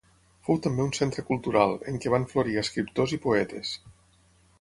[0.45, 3.75] Fou també un centre cultural, en què van florir escriptors i poetes.